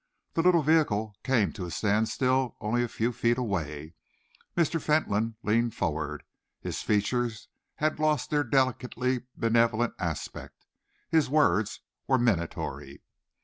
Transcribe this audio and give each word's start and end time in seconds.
The 0.33 0.41
little 0.41 0.63
vehicle 0.63 1.13
came 1.23 1.53
to 1.53 1.67
a 1.67 1.69
standstill 1.69 2.57
only 2.59 2.81
a 2.81 2.87
few 2.87 3.11
feet 3.13 3.37
away. 3.37 3.93
Mr. 4.57 4.81
Fentolin 4.81 5.35
leaned 5.43 5.75
forward. 5.75 6.23
His 6.59 6.81
features 6.81 7.49
had 7.75 7.99
lost 7.99 8.31
their 8.31 8.43
delicately 8.43 9.25
benevolent 9.37 9.93
aspect; 9.99 10.65
his 11.11 11.29
words 11.29 11.81
were 12.07 12.17
minatory. 12.17 13.03